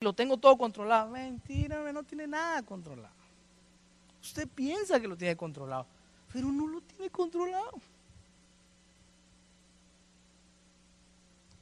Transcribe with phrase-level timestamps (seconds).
[0.00, 1.10] lo tengo todo controlado.
[1.10, 3.14] Mentira, no tiene nada controlado.
[4.22, 5.86] Usted piensa que lo tiene controlado,
[6.32, 7.72] pero no lo tiene controlado.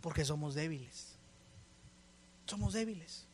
[0.00, 1.16] Porque somos débiles.
[2.46, 3.24] Somos débiles.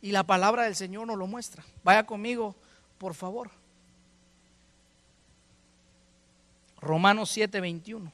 [0.00, 1.62] Y la palabra del Señor nos lo muestra.
[1.84, 2.54] Vaya conmigo,
[2.96, 3.50] por favor.
[6.80, 8.10] Romanos 7:21.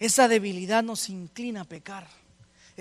[0.00, 2.21] Esa debilidad nos inclina a pecar.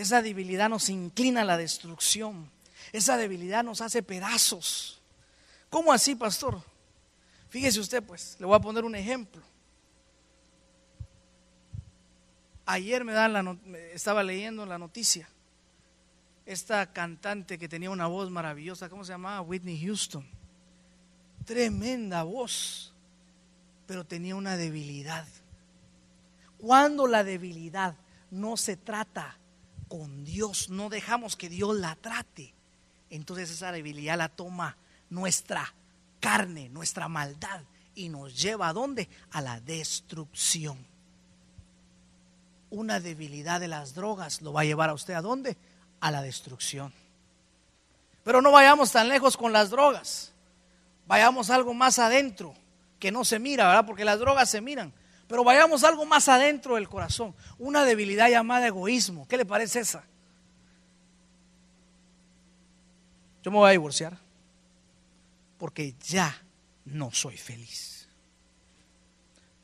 [0.01, 2.49] Esa debilidad nos inclina a la destrucción.
[2.91, 4.99] Esa debilidad nos hace pedazos.
[5.69, 6.59] ¿Cómo así, pastor?
[7.49, 9.43] Fíjese usted, pues, le voy a poner un ejemplo.
[12.65, 13.13] Ayer me
[13.93, 15.29] estaba leyendo la noticia.
[16.47, 19.41] Esta cantante que tenía una voz maravillosa, ¿cómo se llamaba?
[19.41, 20.27] Whitney Houston.
[21.45, 22.91] Tremenda voz,
[23.85, 25.27] pero tenía una debilidad.
[26.57, 27.95] Cuando la debilidad
[28.31, 29.37] no se trata
[29.91, 32.53] con Dios, no dejamos que Dios la trate,
[33.09, 34.77] entonces esa debilidad la toma
[35.09, 35.73] nuestra
[36.21, 37.59] carne, nuestra maldad
[37.93, 39.09] y nos lleva a dónde?
[39.31, 40.77] A la destrucción.
[42.69, 45.57] Una debilidad de las drogas lo va a llevar a usted a dónde?
[45.99, 46.93] A la destrucción.
[48.23, 50.31] Pero no vayamos tan lejos con las drogas.
[51.05, 52.55] Vayamos algo más adentro
[52.97, 53.85] que no se mira, ¿verdad?
[53.85, 54.93] Porque las drogas se miran.
[55.31, 57.33] Pero vayamos algo más adentro del corazón.
[57.57, 59.25] Una debilidad llamada egoísmo.
[59.29, 60.03] ¿Qué le parece esa?
[63.41, 64.17] Yo me voy a divorciar
[65.57, 66.37] porque ya
[66.83, 68.09] no soy feliz.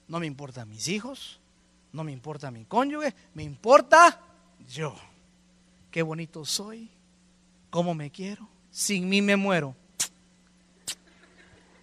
[0.08, 1.38] No me importan mis hijos,
[1.92, 4.22] no me importa mi cónyuge, me importa
[4.70, 4.96] yo.
[5.92, 6.90] Qué bonito soy,
[7.70, 8.48] cómo me quiero.
[8.72, 9.76] Sin mí me muero.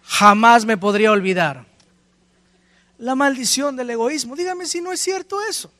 [0.01, 1.74] Jamás me podría olvidar
[2.97, 4.35] la maldición del egoísmo.
[4.35, 5.71] Dígame si no es cierto eso.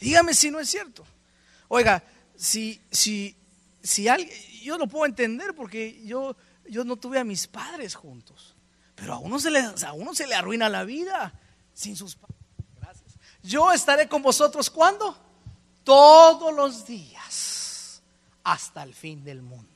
[0.00, 1.04] Dígame si no es cierto.
[1.68, 2.02] Oiga,
[2.36, 3.36] si, si,
[3.82, 4.30] si alguien,
[4.62, 6.36] yo lo puedo entender porque yo,
[6.68, 8.54] yo no tuve a mis padres juntos.
[8.94, 11.32] Pero a uno se le, a uno se le arruina la vida
[11.74, 12.36] sin sus padres.
[12.80, 13.12] Gracias.
[13.42, 15.16] Yo estaré con vosotros cuando?
[15.84, 18.02] Todos los días
[18.44, 19.68] hasta el fin del mundo.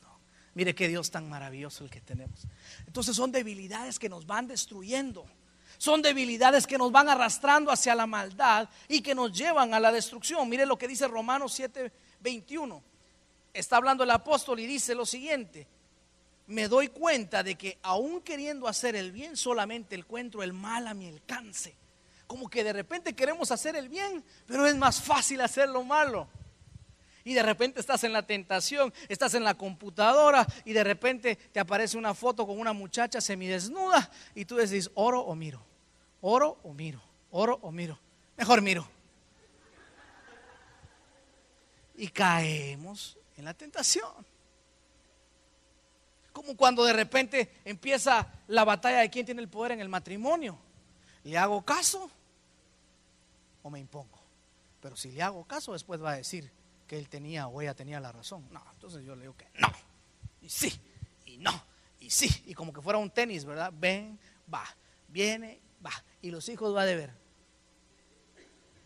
[0.55, 2.47] Mire qué Dios tan maravilloso el que tenemos.
[2.87, 5.25] Entonces son debilidades que nos van destruyendo.
[5.83, 9.91] Son debilidades que nos van arrastrando hacia la maldad y que nos llevan a la
[9.91, 10.49] destrucción.
[10.49, 12.81] Mire lo que dice Romanos 7, 21.
[13.53, 15.67] Está hablando el apóstol y dice lo siguiente.
[16.47, 20.95] Me doy cuenta de que aún queriendo hacer el bien, solamente encuentro el mal a
[20.95, 21.75] mi alcance.
[22.29, 26.29] Como que de repente queremos hacer el bien, pero es más fácil hacer lo malo.
[27.25, 31.59] Y de repente estás en la tentación, estás en la computadora y de repente te
[31.59, 35.72] aparece una foto con una muchacha semidesnuda y tú decís, oro o miro.
[36.23, 37.03] ¿Oro o miro?
[37.31, 37.99] ¿Oro o miro?
[38.37, 38.87] Mejor miro.
[41.97, 44.11] Y caemos en la tentación.
[46.33, 50.59] Como cuando de repente empieza la batalla de quién tiene el poder en el matrimonio.
[51.25, 52.11] ¿Le hago caso
[53.63, 54.19] o me impongo?
[54.81, 56.51] Pero si le hago caso, después va a decir
[56.87, 58.47] que él tenía o ella tenía la razón.
[58.51, 59.69] No, entonces yo le digo que no.
[60.41, 60.73] Y sí,
[61.27, 61.53] y no,
[62.01, 62.45] y sí.
[62.47, 63.73] Y como que fuera un tenis, ¿verdad?
[63.75, 64.19] Ven,
[64.53, 64.65] va,
[65.09, 65.93] viene, va.
[66.21, 67.11] Y los hijos va a deber.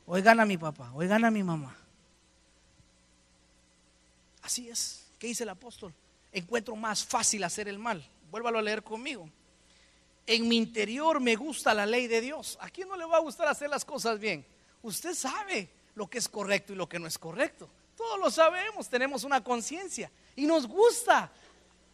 [0.06, 1.76] Hoy gana mi papá, hoy gana mi mamá.
[4.42, 5.06] Así es.
[5.18, 5.92] ¿Qué dice el apóstol?
[6.30, 8.08] Encuentro más fácil hacer el mal.
[8.30, 9.28] Vuélvalo a leer conmigo.
[10.26, 12.56] En mi interior me gusta la ley de Dios.
[12.60, 14.46] ¿A quién no le va a gustar hacer las cosas bien?
[14.82, 17.68] Usted sabe lo que es correcto y lo que no es correcto.
[17.96, 21.32] Todos lo sabemos, tenemos una conciencia y nos gusta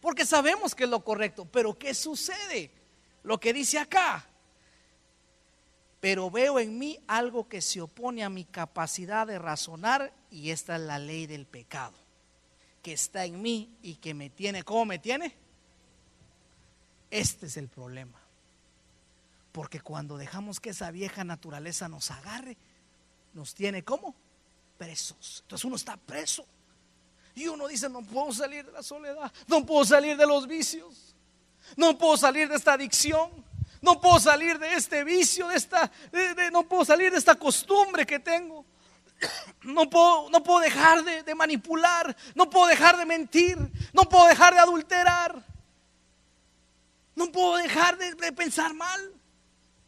[0.01, 1.45] porque sabemos que es lo correcto.
[1.45, 2.69] Pero ¿qué sucede?
[3.23, 4.27] Lo que dice acá,
[6.03, 10.75] pero veo en mí algo que se opone a mi capacidad de razonar y esta
[10.75, 11.93] es la ley del pecado,
[12.81, 15.33] que está en mí y que me tiene, ¿cómo me tiene?
[17.09, 18.19] Este es el problema.
[19.53, 22.57] Porque cuando dejamos que esa vieja naturaleza nos agarre,
[23.33, 24.13] nos tiene como
[24.77, 25.39] presos.
[25.43, 26.45] Entonces uno está preso.
[27.33, 31.15] Y uno dice, no puedo salir de la soledad, no puedo salir de los vicios,
[31.77, 33.31] no puedo salir de esta adicción,
[33.83, 35.91] no puedo salir de este vicio, de esta,
[36.53, 38.65] no puedo salir de esta costumbre que tengo.
[39.63, 43.57] No puedo, no puedo dejar de, manipular, no puedo dejar de mentir,
[43.91, 45.45] no puedo dejar de adulterar,
[47.13, 49.13] no puedo dejar de, pensar mal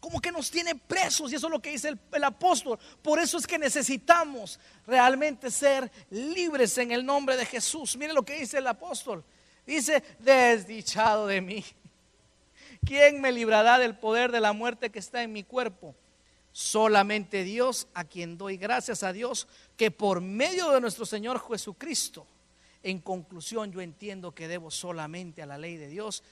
[0.02, 2.78] como que nos tiene presos y eso es lo que dice el, el, apóstol.
[3.02, 7.96] Por eso es que necesitamos realmente ser libres en el nombre de Jesús.
[7.96, 9.24] Mire lo que dice el apóstol.
[9.66, 11.66] Dice, desdichado de mí.
[12.86, 15.96] ¿Quién me librará del poder de la muerte que está en mi cuerpo?
[16.52, 22.26] Solamente Dios, a quien doy gracias a Dios, que por medio de nuestro Señor Jesucristo,
[22.84, 26.24] en conclusión yo entiendo que debo solamente a la ley de Dios,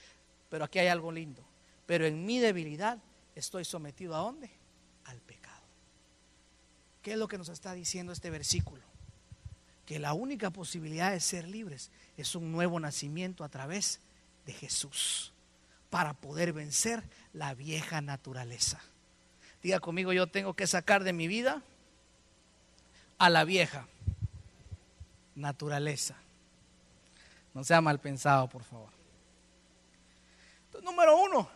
[0.49, 1.43] pero aquí hay algo lindo.
[1.85, 2.99] Pero en mi debilidad
[3.35, 4.49] estoy sometido a dónde?
[5.05, 5.61] Al pecado.
[7.01, 8.83] ¿Qué es lo que nos está diciendo este versículo?
[9.85, 13.99] Que la única posibilidad de ser libres es un nuevo nacimiento a través
[14.45, 15.32] de Jesús
[15.93, 17.03] para poder vencer
[17.33, 18.81] la vieja naturaleza.
[19.61, 21.61] Diga conmigo, yo tengo que sacar de mi vida
[23.19, 23.85] a la vieja
[25.35, 26.15] naturaleza.
[27.53, 28.89] No sea mal pensado, por favor.
[30.65, 31.47] Entonces, número uno,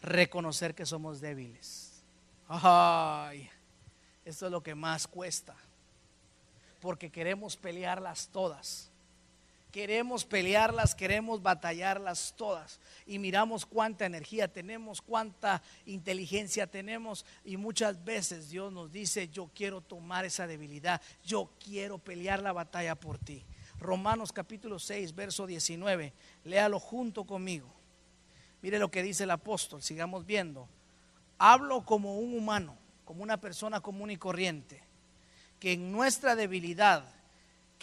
[0.00, 2.04] reconocer que somos débiles.
[2.46, 3.50] Ay,
[4.24, 5.56] esto es lo que más cuesta.
[6.80, 8.92] Porque queremos pelearlas todas.
[9.74, 12.78] Queremos pelearlas, queremos batallarlas todas.
[13.08, 17.26] Y miramos cuánta energía tenemos, cuánta inteligencia tenemos.
[17.44, 22.52] Y muchas veces Dios nos dice, yo quiero tomar esa debilidad, yo quiero pelear la
[22.52, 23.44] batalla por ti.
[23.80, 26.12] Romanos capítulo 6, verso 19.
[26.44, 27.74] Léalo junto conmigo.
[28.62, 30.68] Mire lo que dice el apóstol, sigamos viendo.
[31.36, 34.84] Hablo como un humano, como una persona común y corriente,
[35.58, 37.13] que en nuestra debilidad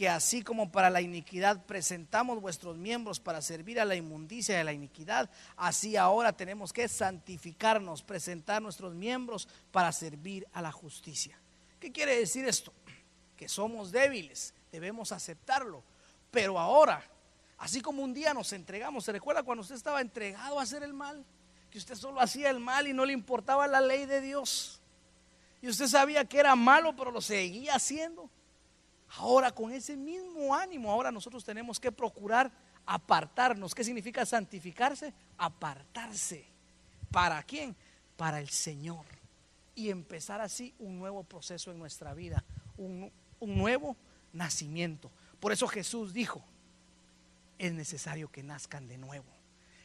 [0.01, 4.63] que así como para la iniquidad presentamos vuestros miembros para servir a la inmundicia de
[4.63, 11.37] la iniquidad, así ahora tenemos que santificarnos, presentar nuestros miembros para servir a la justicia.
[11.79, 12.73] ¿Qué quiere decir esto?
[13.37, 15.83] Que somos débiles, debemos aceptarlo,
[16.31, 17.05] pero ahora,
[17.59, 20.93] así como un día nos entregamos, ¿se recuerda cuando usted estaba entregado a hacer el
[20.93, 21.23] mal?
[21.69, 24.81] Que usted solo hacía el mal y no le importaba la ley de Dios.
[25.61, 28.31] Y usted sabía que era malo, pero lo seguía haciendo.
[29.17, 32.51] Ahora con ese mismo ánimo, ahora nosotros tenemos que procurar
[32.85, 33.75] apartarnos.
[33.75, 35.13] ¿Qué significa santificarse?
[35.37, 36.45] Apartarse.
[37.11, 37.75] ¿Para quién?
[38.15, 39.05] Para el Señor.
[39.75, 42.43] Y empezar así un nuevo proceso en nuestra vida,
[42.77, 43.97] un, un nuevo
[44.31, 45.11] nacimiento.
[45.39, 46.41] Por eso Jesús dijo,
[47.57, 49.25] es necesario que nazcan de nuevo.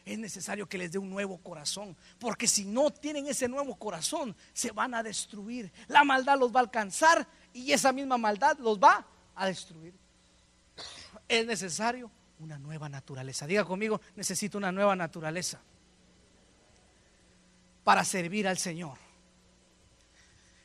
[0.04, 4.36] Es necesario que les dé un nuevo corazón, porque si no tienen ese nuevo corazón,
[4.52, 5.72] se van a destruir.
[5.88, 9.04] La maldad los va a alcanzar y esa misma maldad los va
[9.36, 9.94] a destruir.
[11.28, 12.10] Es necesario
[12.40, 13.46] una nueva naturaleza.
[13.46, 15.60] Diga conmigo, necesito una nueva naturaleza
[17.84, 18.98] para servir al Señor.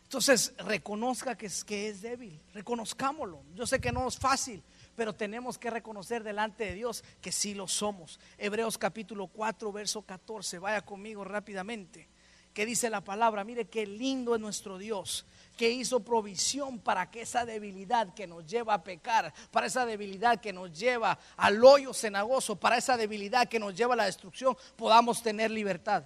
[0.03, 3.43] Entonces, reconozca que es, débil, reconozcámoslo.
[3.55, 4.61] Yo sé que no es fácil,
[4.93, 8.19] pero tenemos que reconocer delante de Dios que sí lo somos.
[8.37, 12.09] Hebreos capítulo 4, verso 14, vaya conmigo rápidamente.
[12.53, 15.25] Que dice la palabra, mire qué lindo es nuestro Dios
[15.61, 20.41] que hizo provisión para que esa debilidad que nos lleva a pecar, para esa debilidad
[20.41, 24.57] que nos lleva al hoyo cenagoso, para esa debilidad que nos lleva a la destrucción,
[24.75, 26.03] podamos tener libertad.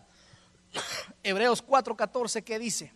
[1.23, 2.91] Hebreos 4:14, ¿qué dice?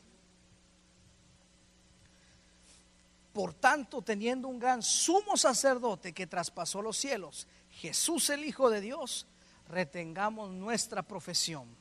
[3.31, 8.81] Por tanto, teniendo un gran sumo sacerdote que traspasó los cielos, Jesús el Hijo de
[8.81, 9.27] Dios,
[9.69, 11.78] retengamos nuestra profesión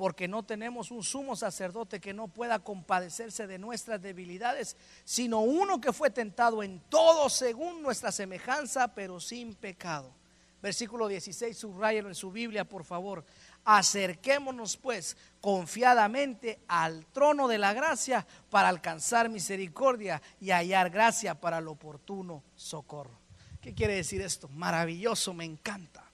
[0.00, 4.74] porque no tenemos un sumo sacerdote que no pueda compadecerse de nuestras debilidades,
[5.04, 10.10] sino uno que fue tentado en todo según nuestra semejanza, pero sin pecado.
[10.62, 13.26] Versículo 16, subrayelo en su Biblia, por favor.
[13.66, 21.58] Acerquémonos pues confiadamente al trono de la gracia para alcanzar misericordia y hallar gracia para
[21.58, 23.18] el oportuno socorro.
[23.60, 24.48] ¿Qué quiere decir esto?
[24.48, 26.10] Maravilloso, me encanta.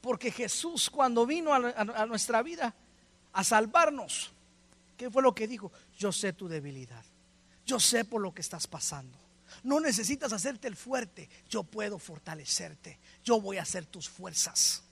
[0.00, 2.72] Porque Jesús cuando vino a, nuestra vida,
[3.38, 4.32] a salvarnos.
[4.96, 5.70] ¿Qué fue lo que dijo?
[5.96, 7.04] Yo sé tu debilidad.
[7.64, 9.16] Yo sé por lo que estás pasando.
[9.62, 11.30] No necesitas hacerte el fuerte.
[11.48, 12.98] Yo puedo fortalecerte.
[13.22, 14.82] Yo voy a hacer tus fuerzas.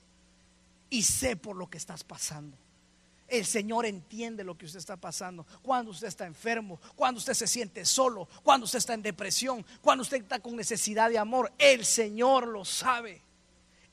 [0.91, 2.57] Y sé por lo que estás pasando.
[3.27, 5.45] El Señor entiende lo que usted está pasando.
[5.61, 10.03] Cuando usted está enfermo, cuando usted se siente solo, cuando usted está en depresión, cuando
[10.03, 13.26] usted está con necesidad de amor, el Señor lo sabe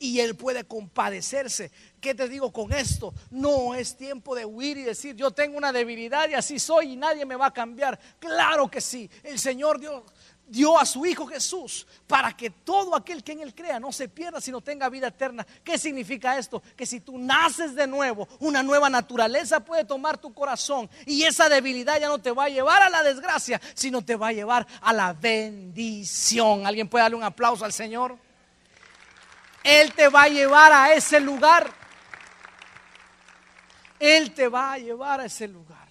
[0.03, 1.72] y Él puede compadecerse.
[2.01, 3.13] ¿Qué te digo con esto?
[3.31, 6.95] No es tiempo de huir y decir, yo tengo una debilidad y así soy y
[6.98, 7.98] nadie me va a cambiar.
[8.19, 10.03] Claro que sí, el Señor dio,
[10.45, 14.10] dio a su Hijo Jesús para que todo aquel que en Él crea no se
[14.10, 15.48] pierda, sino tenga vida eterna.
[15.63, 16.62] ¿Qué significa esto?
[16.75, 21.48] Que si tú naces de nuevo, una nueva naturaleza puede tomar tu corazón y esa
[21.48, 24.67] debilidad ya no te va a llevar a la desgracia, sino te va a llevar
[24.81, 26.67] a la bendición.
[26.67, 28.17] ¿Alguien puede darle un aplauso al Señor?
[29.63, 31.72] Él te va a llevar a ese lugar.
[34.00, 35.88] Él te va a llevar a ese lugar.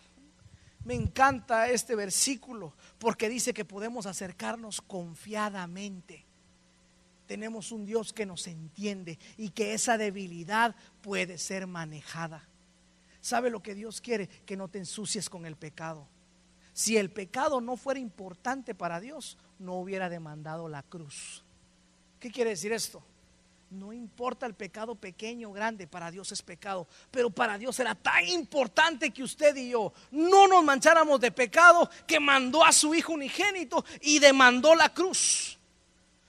[0.84, 6.24] Me encanta este versículo porque dice que podemos acercarnos confiadamente.
[7.26, 12.46] Tenemos un Dios que nos entiende y que esa debilidad puede ser manejada.
[13.20, 14.26] ¿Sabe lo que Dios quiere?
[14.26, 16.06] Que no te ensucies con el pecado.
[16.74, 21.44] Si el pecado no fuera importante para Dios, no hubiera demandado la cruz.
[22.18, 23.02] ¿Qué quiere decir esto?
[23.72, 26.86] No importa el pecado pequeño o grande, para Dios es pecado.
[27.10, 31.88] Pero para Dios era tan importante que usted y yo no nos mancháramos de pecado
[32.06, 35.58] que mandó a su Hijo unigénito y demandó la cruz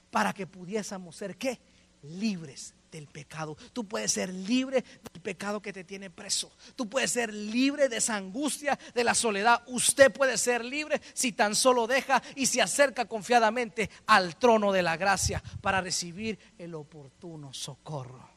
[0.10, 1.60] para que pudiésemos ser qué?
[2.04, 3.58] Libres del pecado.
[3.74, 6.52] Tú puedes ser libre del pecado que te tiene preso.
[6.76, 9.64] Tú puedes ser libre de esa angustia, de la soledad.
[9.68, 14.84] Usted puede ser libre si tan solo deja y se acerca confiadamente al trono de
[14.84, 18.30] la gracia para recibir el oportuno socorro.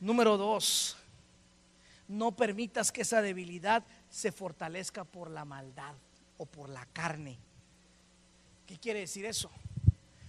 [0.00, 0.96] Número dos,
[2.08, 5.94] no permitas que esa debilidad se fortalezca por la maldad
[6.36, 7.38] o por la carne.
[8.66, 9.50] ¿Qué quiere decir eso?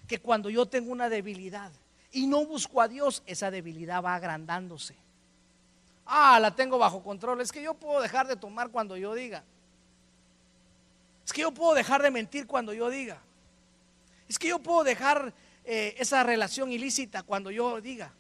[0.07, 1.71] Que cuando yo tengo una debilidad,
[2.17, 4.95] y no busco a Dios, esa debilidad va agrandándose.
[6.03, 7.41] Ah, la tengo bajo control.
[7.41, 9.43] Es que yo puedo dejar de tomar cuando yo diga.
[11.23, 13.21] Es que yo puedo dejar de mentir cuando yo diga.
[14.27, 15.31] Es que yo puedo dejar
[15.63, 18.11] eh, esa relación ilícita cuando yo diga.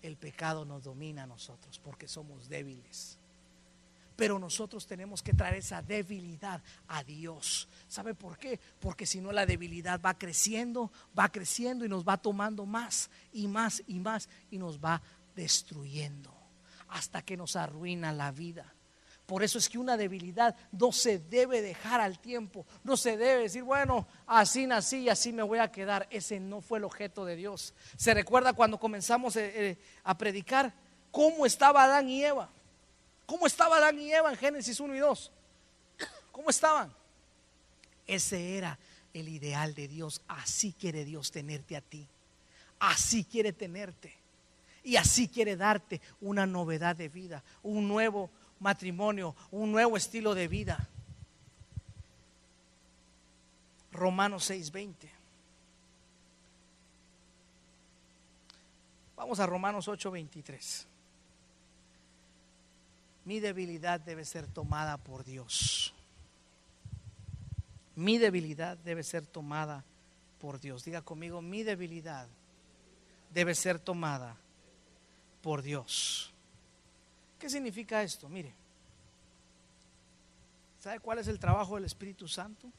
[0.00, 3.18] El pecado nos domina a nosotros porque somos débiles.
[4.16, 7.68] Pero nosotros tenemos que traer esa debilidad a Dios.
[7.88, 8.60] ¿Sabe por qué?
[8.80, 13.48] Porque si no la debilidad va creciendo, va creciendo y nos va tomando más y
[13.48, 15.02] más y más y nos va
[15.34, 16.32] destruyendo
[16.88, 18.72] hasta que nos arruina la vida.
[19.26, 23.44] Por eso es que una debilidad no se debe dejar al tiempo, no se debe
[23.44, 26.06] decir, bueno, así nací y así me voy a quedar.
[26.10, 27.72] Ese no fue el objeto de Dios.
[27.96, 30.74] Se recuerda cuando comenzamos eh, eh, a predicar
[31.10, 32.50] cómo estaba Adán y Eva.
[33.26, 35.32] ¿Cómo estaba Adán y Eva en Génesis 1 y 2?
[36.30, 36.92] ¿Cómo estaban?
[38.06, 38.78] Ese era
[39.14, 40.20] el ideal de Dios.
[40.28, 42.06] Así quiere Dios tenerte a ti.
[42.78, 44.12] Así quiere tenerte.
[44.82, 50.46] Y así quiere darte una novedad de vida, un nuevo matrimonio, un nuevo estilo de
[50.46, 50.88] vida.
[53.92, 55.08] Romanos 6:20.
[59.16, 60.86] Vamos a Romanos 8:23
[63.24, 65.94] mi debilidad debe ser tomada por Dios.
[67.96, 69.84] Mi debilidad debe ser tomada
[70.40, 70.84] por Dios.
[70.84, 72.28] Diga conmigo, mi debilidad
[73.32, 74.36] debe ser tomada
[75.42, 76.32] por Dios.
[77.38, 78.28] ¿Qué significa esto?
[78.28, 78.52] Mire,
[80.80, 82.70] ¿sabe cuál es el trabajo del Espíritu Santo?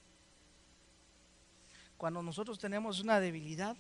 [1.97, 3.75] Cuando nosotros tenemos una debilidad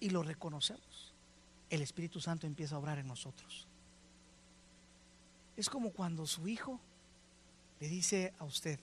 [0.00, 1.12] y lo reconocemos,
[1.70, 3.66] el Espíritu Santo empieza a obrar en nosotros.
[5.56, 6.80] Es como cuando su hijo
[7.80, 8.78] le dice a usted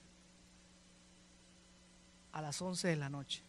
[2.32, 3.42] a las 11 de la noche,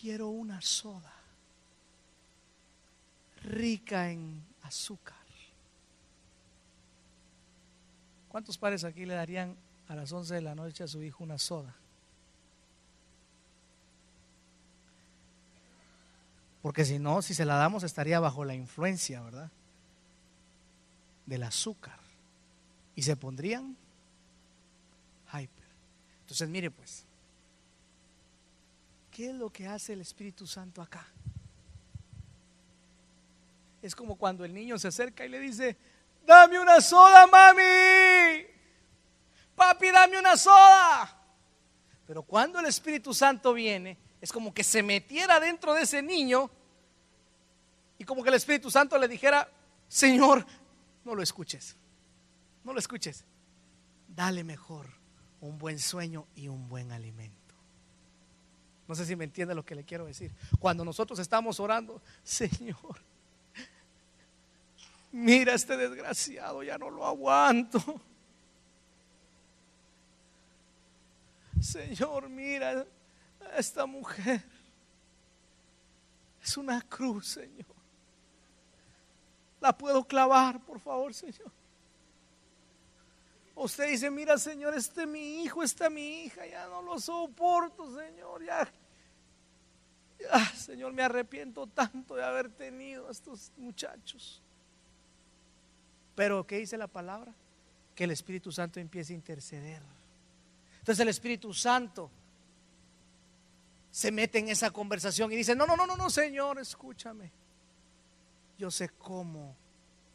[0.00, 1.12] quiero una soda
[3.42, 5.16] rica en azúcar.
[8.28, 9.54] ¿Cuántos padres aquí le darían
[9.88, 11.72] a las 11 de la noche a su hijo una soda?
[16.62, 19.50] Porque si no, si se la damos estaría bajo la influencia, ¿verdad?
[21.26, 21.98] Del azúcar
[22.94, 23.76] y se pondrían
[25.28, 25.64] hyper.
[26.20, 27.04] Entonces, mire pues,
[29.10, 31.06] ¿qué es lo que hace el Espíritu Santo acá?
[33.82, 35.76] Es como cuando el niño se acerca y le dice,
[36.26, 38.46] dame una soda, mami.
[39.54, 41.20] Papi, dame una soda.
[42.06, 46.50] Pero cuando el Espíritu Santo viene, es como que se metiera dentro de ese niño
[47.98, 49.48] y como que el Espíritu Santo le dijera,
[49.88, 50.46] Señor,
[51.04, 51.76] no lo escuches.
[52.64, 53.24] No lo escuches.
[54.08, 54.86] Dale mejor
[55.40, 57.54] un buen sueño y un buen alimento.
[58.88, 60.32] No sé si me entiende lo que le quiero decir.
[60.58, 62.98] Cuando nosotros estamos orando, Señor,
[65.12, 68.00] mira este desgraciado, ya no lo aguanto.
[71.60, 72.86] Señor, mira
[73.40, 74.42] a esta mujer.
[76.42, 77.73] Es una cruz, Señor
[79.64, 81.50] la puedo clavar, por favor, Señor.
[83.54, 87.00] Usted dice, mira, Señor, este es mi hijo, esta es mi hija, ya no lo
[87.00, 88.70] soporto, Señor, ya,
[90.54, 94.42] Señor, me arrepiento tanto de haber tenido a estos muchachos.
[96.14, 97.32] Pero, ¿qué dice la palabra?
[97.94, 99.80] Que el Espíritu Santo empiece a interceder.
[100.80, 102.10] Entonces el Espíritu Santo
[103.90, 107.43] se mete en esa conversación y dice, no, no, no, no, no, Señor, escúchame
[108.58, 109.56] yo sé cómo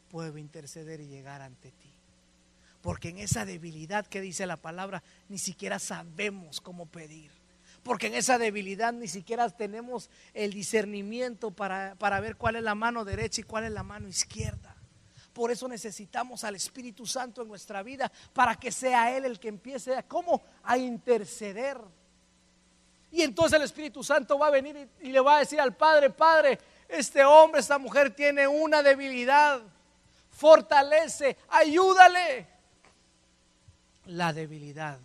[0.10, 1.94] puedo interceder y llegar ante ti.
[2.82, 7.32] Porque en esa debilidad que dice la palabra, ni siquiera sabemos cómo pedir.
[7.84, 12.76] Porque en esa debilidad ni siquiera tenemos el discernimiento para, para ver cuál es la
[12.76, 14.76] mano derecha y cuál es la mano izquierda.
[15.34, 19.48] Por eso necesitamos al Espíritu Santo en nuestra vida para que sea Él el que
[19.48, 20.42] empiece a, ¿cómo?
[20.64, 21.78] a interceder.
[23.12, 25.76] Y entonces el Espíritu Santo va a venir y, y le va a decir al
[25.76, 29.62] Padre, Padre, este hombre, esta mujer tiene una debilidad.
[30.32, 32.48] Fortalece, ayúdale.
[34.08, 35.00] La debilidad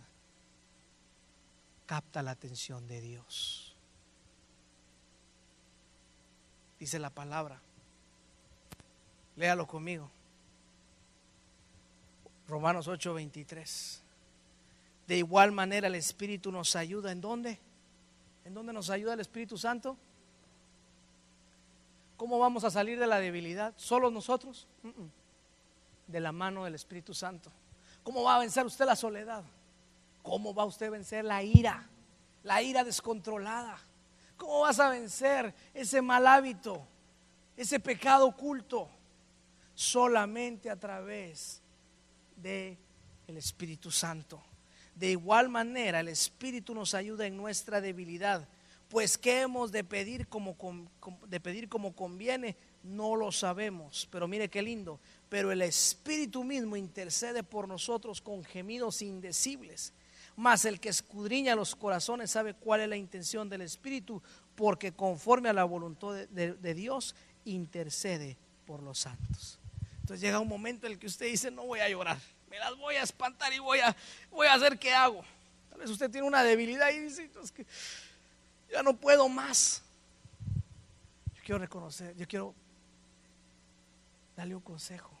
[1.85, 3.75] capta la atención de Dios.
[6.79, 7.61] Dice la palabra.
[9.35, 10.09] Léalo conmigo.
[12.47, 14.01] Romanos 8:23.
[15.07, 17.11] De igual manera el Espíritu nos ayuda.
[17.11, 17.59] ¿En dónde?
[18.43, 19.97] ¿En dónde nos ayuda el Espíritu Santo?
[22.17, 23.73] ¿Cómo vamos a salir de la debilidad?
[23.75, 24.67] ¿Solo nosotros?
[26.07, 27.51] De la mano del Espíritu Santo.
[28.03, 29.43] ¿Cómo va a vencer usted la soledad?
[30.21, 31.87] ¿Cómo va usted a vencer la ira?
[32.43, 33.77] La ira descontrolada.
[34.37, 36.85] ¿Cómo vas a vencer ese mal hábito?
[37.57, 38.89] Ese pecado oculto.
[39.73, 41.61] Solamente a través
[42.37, 42.77] de
[43.27, 44.41] el Espíritu Santo.
[44.93, 48.47] De igual manera, el Espíritu nos ayuda en nuestra debilidad
[48.89, 50.55] pues qué hemos de pedir como,
[51.27, 54.07] de pedir como conviene, no lo sabemos.
[54.11, 54.99] Pero mire qué lindo.
[55.29, 59.93] Pero el Espíritu mismo intercede por nosotros con gemidos indecibles.
[60.35, 64.21] Mas el que escudriña los corazones sabe cuál es la intención del Espíritu,
[64.55, 67.15] porque conforme a la voluntad de, Dios
[67.45, 69.59] intercede por los santos.
[70.01, 72.75] Entonces llega un momento en el que usted dice, no voy a llorar, me las
[72.75, 73.95] voy a espantar y voy a,
[74.29, 75.23] voy a hacer qué hago.
[75.69, 77.65] Tal vez usted tiene una debilidad y dice, que
[78.83, 79.81] no puedo más.
[81.35, 82.53] Yo quiero reconocer, yo quiero
[84.35, 85.11] darle un consejo.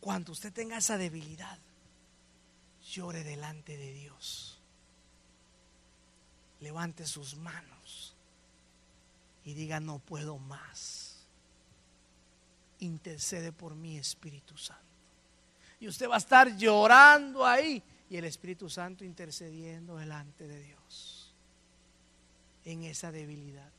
[0.00, 1.58] Cuando usted tenga esa debilidad,
[2.92, 4.60] llore delante de Dios.
[6.60, 8.14] Levante sus manos
[9.44, 11.26] y diga, no puedo más.
[12.80, 14.82] Intercede por mi Espíritu Santo.
[15.80, 21.17] Y usted va a estar llorando ahí y el Espíritu Santo intercediendo delante de Dios
[22.64, 23.70] en esa debilidad.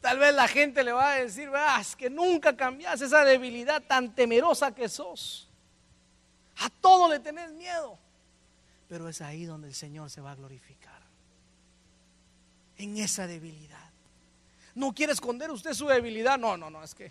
[0.00, 3.82] Tal vez la gente le va a decir, ah, es que nunca cambias esa debilidad
[3.82, 5.48] tan temerosa que sos.
[6.58, 7.98] A todo le tenés miedo.
[8.88, 11.02] Pero es ahí donde el Señor se va a glorificar.
[12.78, 13.90] En esa debilidad.
[14.74, 16.38] No quiere esconder usted su debilidad.
[16.38, 17.10] No, no, no, es que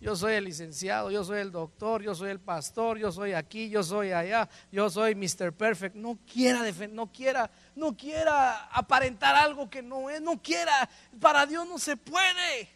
[0.00, 3.70] yo soy el licenciado, yo soy el doctor, yo soy el pastor, yo soy aquí,
[3.70, 5.52] yo soy allá, yo soy Mr.
[5.52, 5.96] Perfect.
[5.96, 11.66] No quiera no quiera, no quiera aparentar algo que no es, no quiera, para Dios
[11.66, 12.68] no se puede.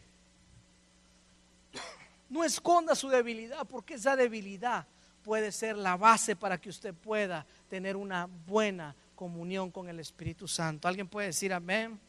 [2.30, 4.86] No esconda su debilidad, porque esa debilidad
[5.22, 10.48] puede ser la base para que usted pueda tener una buena comunión con el Espíritu
[10.48, 10.88] Santo.
[10.88, 12.00] ¿Alguien puede decir amén?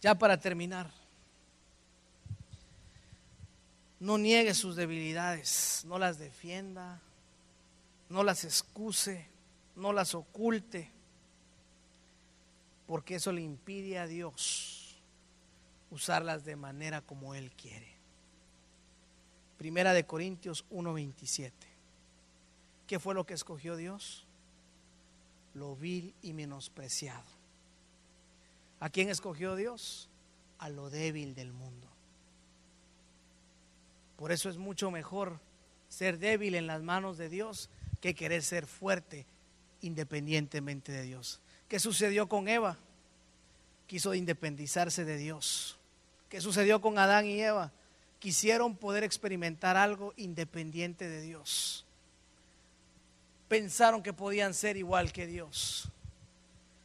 [0.00, 0.90] Ya para terminar.
[4.00, 7.00] No niegue sus debilidades, no las defienda,
[8.08, 9.26] no las excuse,
[9.74, 10.90] no las oculte,
[12.86, 14.96] porque eso le impide a Dios
[15.90, 17.94] usarlas de manera como Él quiere.
[19.58, 21.52] Primera de Corintios 1:27.
[22.86, 24.24] ¿Qué fue lo que escogió Dios?
[25.54, 27.24] Lo vil y menospreciado.
[28.78, 30.08] ¿A quién escogió Dios?
[30.58, 31.88] A lo débil del mundo.
[34.16, 35.38] Por eso es mucho mejor
[35.88, 37.68] ser débil en las manos de Dios
[38.00, 39.26] que querer ser fuerte
[39.82, 41.40] independientemente de Dios.
[41.68, 42.76] ¿Qué sucedió con Eva?
[43.86, 45.78] Quiso independizarse de Dios.
[46.28, 47.72] ¿Qué sucedió con Adán y Eva?
[48.18, 51.84] Quisieron poder experimentar algo independiente de Dios.
[53.48, 55.88] Pensaron que podían ser igual que Dios.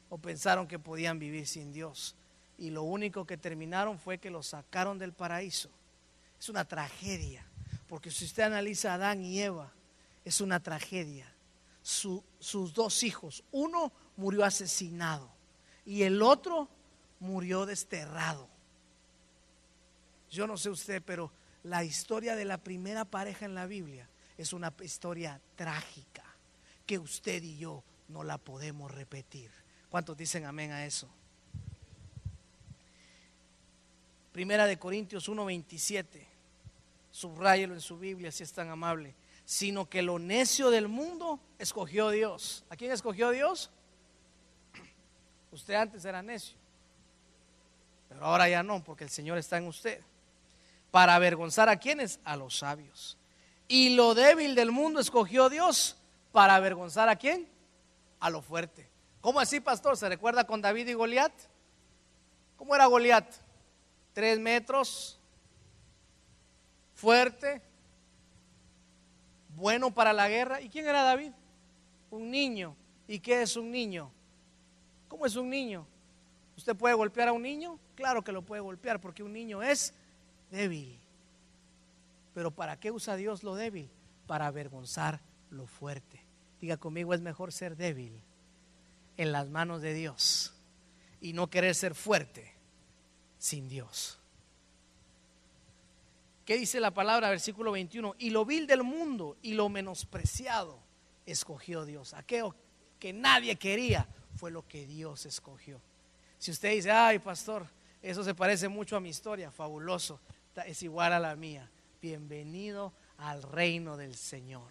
[0.10, 2.16] O pensaron que podían vivir sin Dios.
[2.58, 5.70] Y lo único que terminaron fue que los sacaron del paraíso
[6.42, 7.46] es una tragedia.
[7.88, 9.72] Porque si usted analiza a Adán y Eva,
[10.26, 11.32] es una tragedia.
[11.84, 15.30] sus dos hijos, uno murió asesinado
[15.86, 16.68] y el otro
[17.20, 18.48] murió desterrado.
[20.32, 21.32] Yo no sé usted, pero
[21.64, 26.24] la historia de la primera pareja en la Biblia es una historia trágica
[26.86, 29.52] que usted y yo no la podemos repetir.
[29.90, 31.08] ¿Cuántos dicen amén a eso?
[34.32, 36.31] Primera de Corintios 1:27
[37.12, 39.14] subráyelo en su Biblia si es tan amable,
[39.46, 42.64] sino que lo necio del mundo escogió Dios.
[42.70, 43.70] ¿A quién escogió Dios?
[45.52, 46.58] Usted antes era necio,
[48.10, 50.02] pero ahora ya no, porque el Señor está en usted.
[50.90, 52.20] Para avergonzar a quienes?
[52.26, 53.18] A los sabios.
[53.70, 55.96] Y lo débil del mundo escogió Dios
[56.34, 57.48] para avergonzar a quién?
[58.20, 58.90] A lo fuerte.
[59.22, 59.96] ¿Cómo así, pastor?
[59.96, 61.32] ¿Se recuerda con David y Goliat?
[62.58, 63.26] ¿Cómo era Goliat?
[64.14, 65.21] Tres metros,
[67.02, 67.60] fuerte,
[69.56, 70.62] bueno para la guerra.
[70.62, 71.32] ¿Y quién era David?
[72.12, 72.76] Un niño.
[73.08, 74.12] ¿Y qué es un niño?
[75.08, 75.88] ¿Cómo es un niño?
[76.56, 77.80] ¿Usted puede golpear a un niño?
[77.96, 79.96] Claro que lo puede golpear porque un niño es
[80.52, 81.00] débil.
[82.36, 83.90] Pero ¿para qué usa Dios lo débil?
[84.28, 86.22] Para avergonzar lo fuerte.
[86.62, 88.22] Diga conmigo, es mejor ser débil
[89.18, 90.54] en las manos de Dios
[91.20, 92.54] y no querer ser fuerte
[93.40, 94.21] sin Dios.
[96.52, 98.16] ¿Qué dice la palabra, versículo 21?
[98.20, 100.78] Y lo vil del mundo y lo menospreciado
[101.26, 102.14] escogió Dios.
[102.14, 102.54] Aquello
[103.00, 105.80] que nadie quería fue lo que Dios escogió.
[106.38, 107.66] Si usted dice, ay pastor,
[108.02, 110.20] eso se parece mucho a mi historia, fabuloso,
[110.66, 111.72] es igual a la mía.
[112.02, 114.68] Bienvenido al reino del Señor,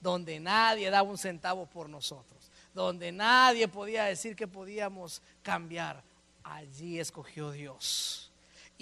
[0.00, 6.00] donde nadie daba un centavo por nosotros, donde nadie podía decir que podíamos cambiar.
[6.44, 8.31] Allí escogió Dios.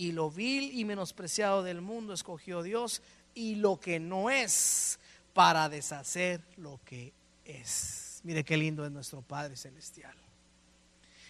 [0.00, 3.02] Y lo vil y menospreciado del mundo escogió Dios
[3.34, 4.98] y lo que no es
[5.34, 7.12] para deshacer lo que
[7.44, 8.22] es.
[8.22, 10.16] Mire qué lindo es nuestro Padre Celestial.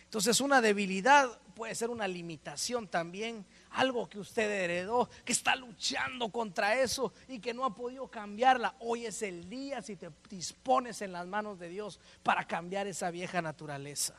[0.05, 6.29] Entonces una debilidad puede ser una limitación también, algo que usted heredó, que está luchando
[6.29, 8.77] contra eso y que no ha podido cambiarla.
[8.79, 13.11] Hoy es el día si te dispones en las manos de Dios para cambiar esa
[13.11, 14.15] vieja naturaleza.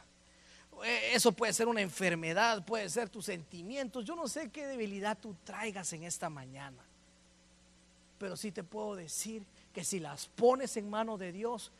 [0.83, 4.05] Eh, eso puede ser una enfermedad, puede ser tus sentimientos.
[4.05, 6.83] Yo no sé qué debilidad tú traigas en esta mañana,
[8.17, 11.71] pero sí te puedo decir que si las pones en manos de Dios,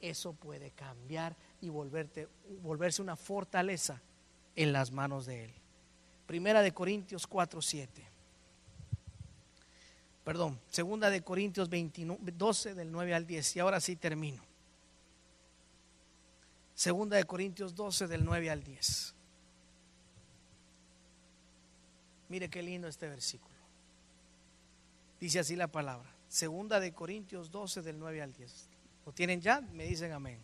[0.00, 2.28] eso puede cambiar y volverte,
[2.62, 4.00] volverse una fortaleza
[4.56, 5.50] en las manos de Él.
[6.26, 8.14] Primera de Corintios 4, 7.
[10.24, 13.56] Perdón, segunda de Corintios 12 del 9 al 10.
[13.56, 14.42] Y ahora sí termino.
[16.74, 19.14] Segunda de Corintios 12 del 9 al 10.
[22.28, 23.54] Mire qué lindo este versículo.
[25.20, 26.10] Dice así la palabra.
[26.28, 28.68] Segunda de Corintios 12 del 9 al 10.
[29.06, 29.60] ¿Lo tienen ya?
[29.60, 30.40] Me dicen amén.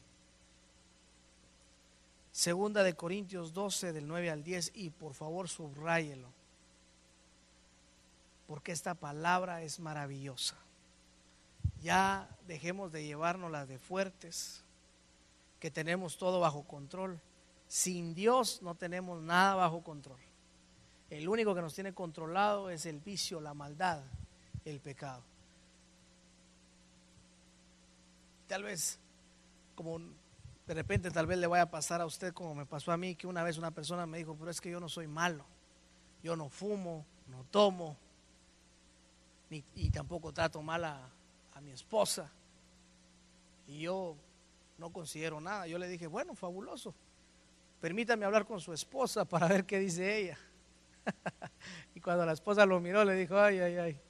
[2.30, 6.28] Segunda de Corintios 12 del 9 al 10 y por favor subráyelo.
[8.46, 10.56] Porque esta palabra es maravillosa.
[11.82, 14.62] Ya dejemos de llevarnos las de fuertes,
[15.60, 17.20] que tenemos todo bajo control.
[17.68, 20.18] Sin Dios no tenemos nada bajo control.
[21.10, 24.02] El único que nos tiene controlado es el vicio, la maldad,
[24.64, 25.22] el pecado.
[28.48, 28.98] Tal vez
[29.74, 32.96] como de repente tal vez le vaya a pasar a usted como me pasó a
[32.96, 35.44] mí, que una vez una persona me dijo, pero es que yo no soy malo,
[36.22, 37.96] yo no fumo, no tomo,
[39.48, 41.08] ni, y tampoco trato mal a,
[41.54, 42.30] a mi esposa.
[43.66, 44.16] Y yo
[44.80, 45.66] no considero nada.
[45.66, 46.94] Yo le dije, bueno, fabuloso,
[47.80, 50.38] permítame hablar con su esposa para ver qué dice ella.
[51.94, 54.00] y cuando la esposa lo miró, le dijo, ay, ay, ay,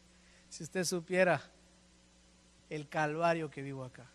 [0.48, 1.42] si usted supiera
[2.70, 4.06] el calvario que vivo acá.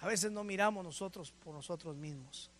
[0.00, 2.50] A veces no miramos nosotros por nosotros mismos,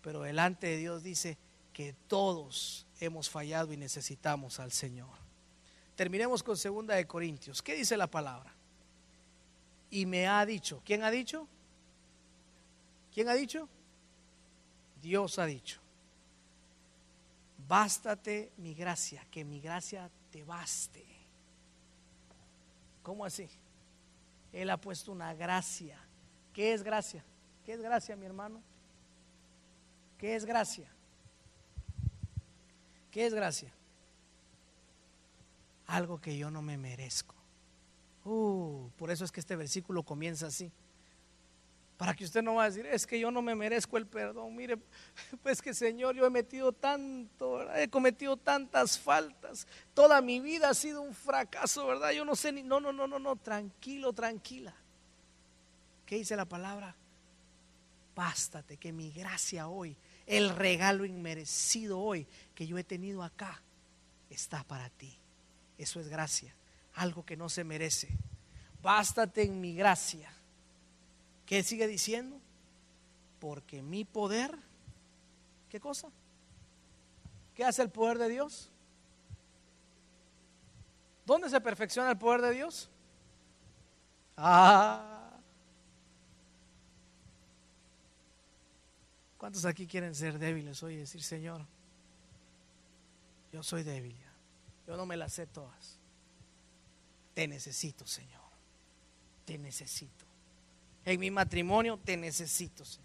[0.00, 1.36] pero delante de Dios dice
[1.72, 5.10] que todos hemos fallado y necesitamos al Señor.
[5.94, 7.62] Terminemos con segunda de Corintios.
[7.62, 8.52] ¿Qué dice la palabra?
[9.90, 11.46] Y me ha dicho, ¿quién ha dicho?
[13.14, 13.68] ¿Quién ha dicho?
[15.00, 15.80] Dios ha dicho.
[17.66, 21.04] Bástate mi gracia, que mi gracia te baste.
[23.02, 23.48] ¿Cómo así?
[24.52, 25.98] Él ha puesto una gracia
[26.54, 27.22] ¿Qué es gracia?
[27.66, 28.62] ¿Qué es gracia, mi hermano?
[30.16, 30.88] ¿Qué es gracia?
[33.10, 33.72] ¿Qué es gracia?
[35.88, 37.34] Algo que yo no me merezco.
[38.24, 40.70] Uh, por eso es que este versículo comienza así.
[41.96, 44.56] Para que usted no va a decir, es que yo no me merezco el perdón.
[44.56, 44.78] Mire,
[45.42, 49.66] pues que Señor, yo he metido tanto, he cometido tantas faltas.
[49.94, 52.10] Toda mi vida ha sido un fracaso, ¿verdad?
[52.10, 54.74] Yo no sé ni, no, no, no, no, no, tranquilo, tranquila.
[56.04, 56.96] ¿Qué dice la palabra?
[58.14, 63.62] Bástate que mi gracia hoy, el regalo inmerecido hoy que yo he tenido acá,
[64.30, 65.16] está para ti.
[65.78, 66.54] Eso es gracia,
[66.94, 68.08] algo que no se merece.
[68.82, 70.33] Bástate en mi gracia.
[71.46, 72.40] ¿Qué sigue diciendo?
[73.40, 74.56] Porque mi poder,
[75.68, 76.08] ¿qué cosa?
[77.54, 78.70] ¿Qué hace el poder de Dios?
[81.26, 82.90] ¿Dónde se perfecciona el poder de Dios?
[84.36, 85.14] Ah,
[89.44, 91.66] ¿Cuántos aquí quieren ser débiles hoy y decir, Señor,
[93.52, 94.16] yo soy débil
[94.86, 95.98] Yo no me las sé todas.
[97.34, 98.40] Te necesito, Señor.
[99.44, 100.23] Te necesito.
[101.04, 103.04] En mi matrimonio te necesito, Señor.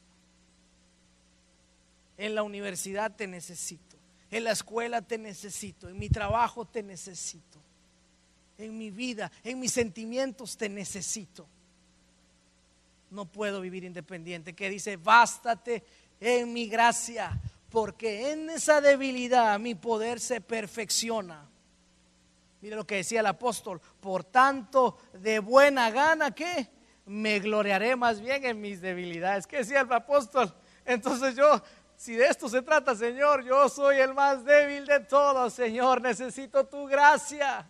[2.17, 3.97] En la universidad te necesito.
[4.31, 5.89] En la escuela te necesito.
[5.89, 7.59] En mi trabajo te necesito.
[8.57, 11.47] en mi vida, en mis sentimientos, te necesito.
[13.09, 14.53] No puedo vivir independiente.
[14.53, 15.83] Que dice, bástate
[16.19, 21.47] en mi gracia, porque en esa debilidad mi poder se perfecciona.
[22.61, 26.67] Mire lo que decía el apóstol, por tanto, de buena gana que
[27.09, 29.47] me gloriaré más bien en mis debilidades.
[29.47, 30.53] ¿Qué decía el apóstol?
[30.85, 31.59] Entonces yo,
[31.97, 36.67] si de esto se trata, Señor, yo soy el más débil de todos, Señor, necesito
[36.67, 37.67] tu gracia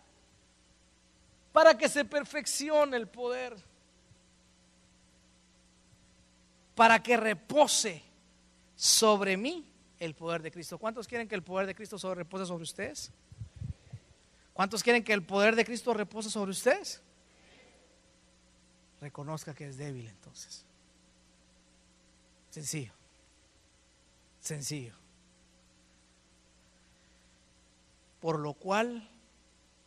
[1.52, 3.56] para que se perfeccione el poder,
[6.74, 8.02] para que repose
[8.76, 9.66] sobre mí
[9.98, 10.76] el poder de Cristo.
[10.76, 13.10] ¿Cuántos quieren que el poder de Cristo repose sobre ustedes?
[14.52, 17.02] ¿Cuántos quieren que el poder de Cristo repose sobre ustedes?
[19.00, 20.64] Reconozca que es débil entonces.
[22.50, 22.92] Sencillo.
[24.40, 24.94] Sencillo.
[28.20, 29.08] Por lo cual,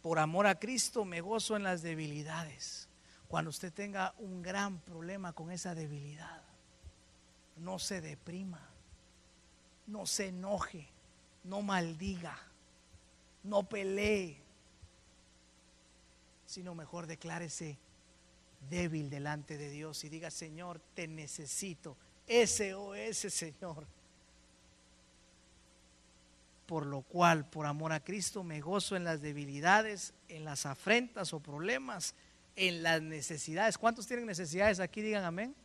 [0.02, 2.88] por amor a Cristo, me gozo en las debilidades.
[3.28, 6.42] Cuando usted tenga un gran problema con esa debilidad,
[7.58, 8.62] no se deprima,
[9.88, 10.88] no se enoje,
[11.44, 12.38] no maldiga,
[13.44, 14.38] no pelee,
[16.46, 17.78] sino mejor declárese
[18.70, 21.98] débil delante de Dios y diga, Señor, te necesito.
[22.28, 23.86] ese Señor.
[26.66, 31.34] Por lo cual, por amor a Cristo, me gozo en las debilidades, en las afrentas
[31.34, 32.16] o problemas,
[32.56, 33.78] en las necesidades.
[33.78, 35.02] ¿Cuántos tienen necesidades aquí?
[35.02, 35.56] Digan amén.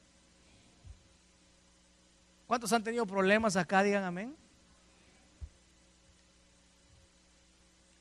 [2.46, 3.82] ¿Cuántos han tenido problemas acá?
[3.82, 4.34] Digan amén.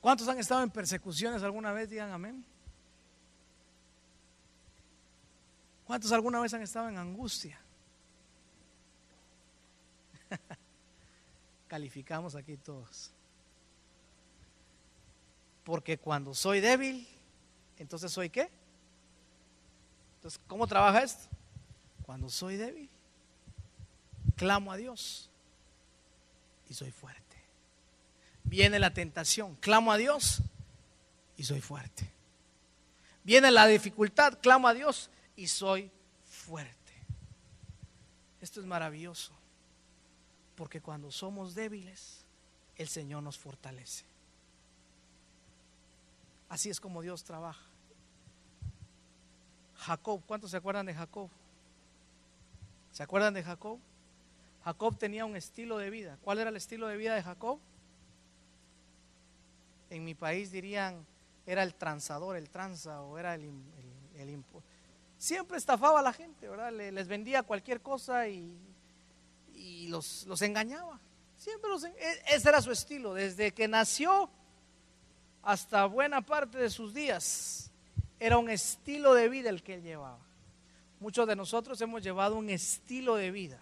[0.01, 1.89] ¿Cuántos han estado en persecuciones alguna vez?
[1.89, 2.45] Digan amén.
[5.87, 7.57] ¿Cuántos alguna vez han estado en angustia?
[11.69, 13.11] Calificamos aquí todos.
[15.63, 17.07] Porque cuando soy débil,
[17.77, 18.49] entonces soy qué?
[20.15, 21.29] Entonces, ¿cómo trabaja esto?
[22.05, 22.89] Cuando soy débil,
[24.35, 25.29] clamo a Dios
[26.69, 27.37] y soy fuerte.
[28.43, 30.41] Viene la tentación, clamo a Dios
[31.37, 32.11] y soy fuerte.
[33.23, 35.89] Viene la dificultad, clamo a Dios y soy
[36.25, 36.75] fuerte.
[38.41, 39.31] Esto es maravilloso,
[40.55, 42.25] porque cuando somos débiles,
[42.75, 44.03] el Señor nos fortalece.
[46.49, 47.65] Así es como Dios trabaja.
[49.75, 51.29] Jacob, ¿cuántos se acuerdan de Jacob?
[52.91, 53.79] ¿Se acuerdan de Jacob?
[54.63, 56.17] Jacob tenía un estilo de vida.
[56.23, 57.59] ¿Cuál era el estilo de vida de Jacob?
[59.89, 61.05] En mi país dirían,
[61.45, 63.49] era el transador, el tranza o era el,
[64.15, 64.29] el,
[65.17, 66.71] siempre estafaba a la gente, ¿verdad?
[66.71, 68.57] les vendía cualquier cosa y,
[69.89, 70.99] los, engañaba.
[71.37, 71.93] Siempre los, e,
[72.27, 74.29] ese era su estilo, desde que nació
[75.43, 77.71] hasta buena parte de sus días.
[78.19, 80.19] Era un estilo de vida el que él llevaba.
[80.99, 83.59] Muchos de nosotros hemos llevado un estilo de vida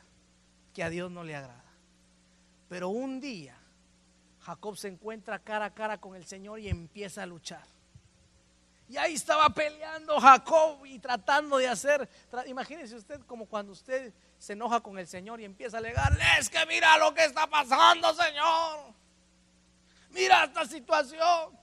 [0.73, 1.63] que a Dios no le agrada.
[2.69, 3.57] Pero un día
[4.41, 7.74] Jacob se encuentra cara a cara con el Señor y empieza a luchar.
[8.87, 12.07] Y ahí estaba peleando Jacob y tratando de hacer.
[12.45, 16.49] Imagínese usted como cuando usted se enoja con el Señor y empieza a alegarle, es
[16.49, 18.93] que mira lo que está pasando, Señor.
[20.11, 21.57] Mira esta situación.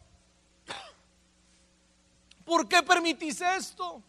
[2.44, 4.02] ¿Por qué permitís esto?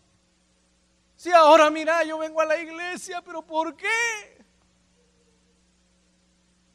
[1.16, 4.44] Si ahora mira, yo vengo a la iglesia, pero ¿por qué?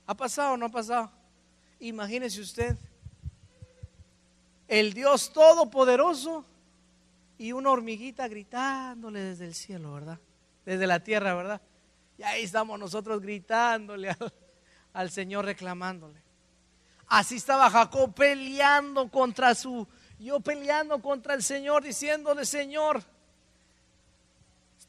[0.06, 1.10] ¿Ha pasado o no ha pasado?
[1.80, 2.76] Imagínese usted
[4.68, 6.44] el Dios Todopoderoso
[7.38, 10.18] y una hormiguita gritándole desde el cielo, ¿verdad?
[10.66, 11.60] Desde la tierra, ¿verdad?
[12.18, 14.14] Y ahí estamos nosotros gritándole
[14.92, 16.20] al, Señor, reclamándole.
[17.06, 19.86] Así estaba Jacob peleando contra su,
[20.18, 23.02] yo peleando contra el Señor, diciéndole, Señor,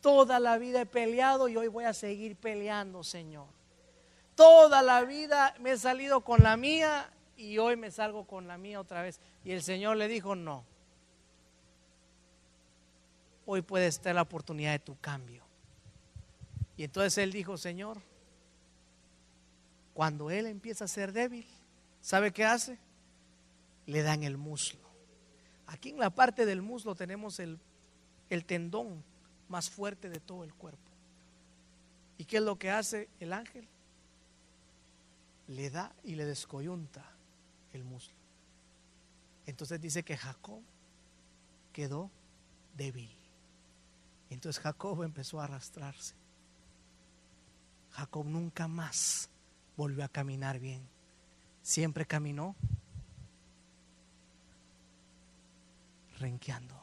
[0.01, 3.47] toda la vida he peleado y hoy voy a seguir peleando, Señor.
[4.35, 8.57] Toda la vida me he salido con la mía y hoy me salgo con la
[8.57, 9.21] mía otra vez.
[9.45, 10.65] Y el Señor le dijo, no.
[13.45, 15.43] Hoy puede estar la oportunidad de tu cambio.
[16.75, 18.01] Y entonces él dijo, Señor,
[19.93, 21.47] cuando él empieza a ser débil,
[22.01, 22.77] ¿sabe qué hace?
[23.85, 24.81] Le dan el muslo.
[25.67, 27.57] Aquí en la parte del muslo tenemos el,
[28.29, 29.01] el tendón
[29.47, 30.91] más fuerte de todo el cuerpo.
[32.17, 33.65] ¿Y qué es lo que hace el ángel?
[35.47, 37.18] Le da y le descoyunta
[37.73, 38.13] el muslo.
[39.45, 40.61] Entonces dice que Jacob
[41.73, 42.11] quedó
[42.75, 43.11] débil.
[44.29, 46.15] Entonces Jacob empezó a arrastrarse.
[47.91, 49.29] Jacob nunca más
[49.75, 50.87] volvió a caminar bien.
[51.63, 52.55] Siempre caminó
[56.19, 56.75] renqueando.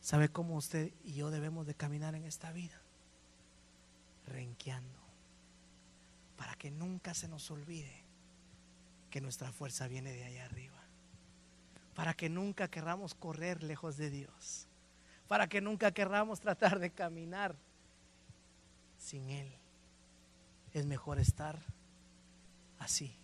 [0.00, 2.80] ¿Sabe cómo usted y yo debemos de caminar en esta vida?
[4.26, 4.98] Renqueando.
[6.36, 8.01] Para que nunca se nos olvide
[9.12, 10.78] que nuestra fuerza viene de allá arriba.
[11.94, 14.66] Para que nunca querramos correr lejos de Dios.
[15.28, 17.54] Para que nunca querramos tratar de caminar
[18.96, 19.52] sin Él.
[20.72, 21.60] Es mejor estar
[22.78, 23.14] así,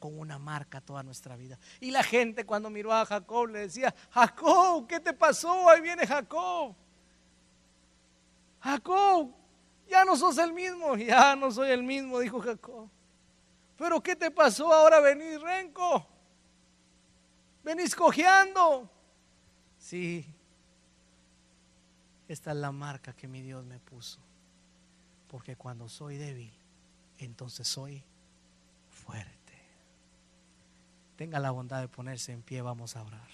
[0.00, 1.58] con una marca toda nuestra vida.
[1.78, 5.70] Y la gente cuando miró a Jacob le decía, Jacob, ¿qué te pasó?
[5.70, 6.74] Ahí viene Jacob.
[8.60, 9.30] Jacob,
[9.88, 12.88] ya no sos el mismo, ya no soy el mismo, dijo Jacob.
[13.76, 14.72] Pero ¿qué te pasó?
[14.72, 16.06] Ahora venís renco.
[17.62, 18.90] Venís cojeando.
[19.78, 20.26] Sí,
[22.28, 24.18] esta es la marca que mi Dios me puso.
[25.28, 26.52] Porque cuando soy débil,
[27.18, 28.02] entonces soy
[28.90, 29.34] fuerte.
[31.16, 33.28] Tenga la bondad de ponerse en pie, vamos a orar.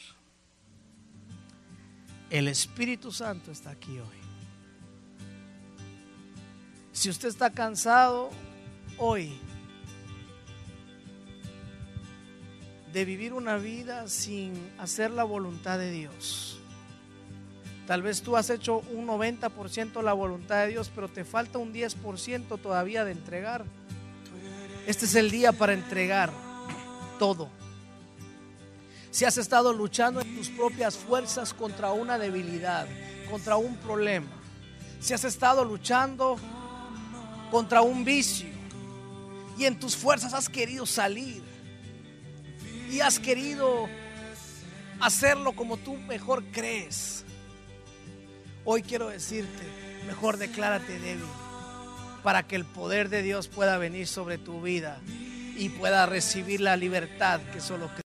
[2.31, 4.23] El Espíritu Santo está aquí hoy.
[6.93, 8.31] Si usted está cansado
[8.99, 9.39] hoy
[12.93, 16.59] de vivir una vida sin hacer la voluntad de Dios,
[17.87, 21.73] tal vez tú has hecho un 90% la voluntad de Dios, pero te falta un
[21.73, 23.65] 10% todavía de entregar.
[24.87, 26.33] Este es el día para entregar
[27.19, 27.49] todo.
[29.11, 32.87] Si has estado luchando en tus propias fuerzas contra una debilidad,
[33.31, 34.27] contra un problema,
[35.01, 36.37] si has estado luchando
[37.51, 38.49] contra un vicio
[39.59, 41.52] y en tus fuerzas has querido salir
[42.93, 43.89] y has querido
[45.01, 47.25] hacerlo como tú mejor crees,
[48.65, 49.63] hoy quiero decirte,
[50.07, 51.25] mejor declárate débil
[52.23, 55.01] para que el poder de Dios pueda venir sobre tu vida
[55.57, 57.95] y pueda recibir la libertad que solo